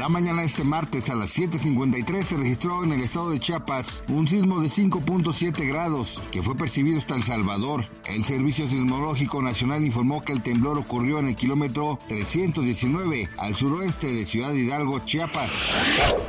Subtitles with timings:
[0.00, 4.26] La mañana este martes a las 7.53 se registró en el estado de Chiapas un
[4.26, 7.84] sismo de 5.7 grados que fue percibido hasta El Salvador.
[8.06, 14.14] El Servicio Sismológico Nacional informó que el temblor ocurrió en el kilómetro 319 al suroeste
[14.14, 15.50] de Ciudad Hidalgo, Chiapas.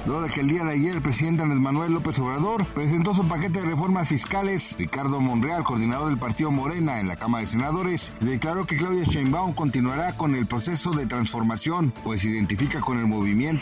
[0.05, 3.25] Luego de que el día de ayer el presidente Andrés Manuel López Obrador presentó su
[3.25, 8.11] paquete de reformas fiscales, Ricardo Monreal, coordinador del partido Morena en la Cámara de Senadores,
[8.19, 13.07] declaró que Claudia Sheinbaum continuará con el proceso de transformación, pues se identifica con el
[13.07, 13.60] movimiento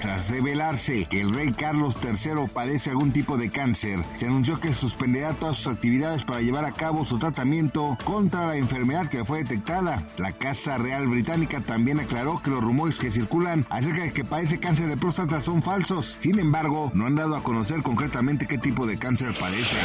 [0.00, 4.72] tras revelarse que el rey Carlos III padece algún tipo de cáncer, se anunció que
[4.72, 9.38] suspenderá todas sus actividades para llevar a cabo su tratamiento contra la enfermedad que fue
[9.38, 10.04] detectada.
[10.18, 14.60] La Casa Real Británica también aclaró que los rumores que circulan acerca de que padece
[14.60, 16.16] cáncer de próstata son falsos.
[16.20, 19.78] Sin embargo, no han dado a conocer concretamente qué tipo de cáncer padece.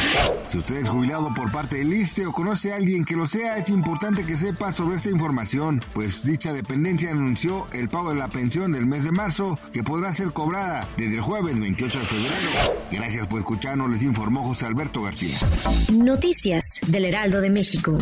[0.47, 3.57] Si usted es jubilado por parte del ISTE o conoce a alguien que lo sea,
[3.57, 8.27] es importante que sepa sobre esta información, pues dicha dependencia anunció el pago de la
[8.27, 12.49] pensión del mes de marzo que podrá ser cobrada desde el jueves 28 de febrero.
[12.91, 15.37] Gracias por escucharnos, les informó José Alberto García.
[15.93, 17.97] Noticias del Heraldo de México.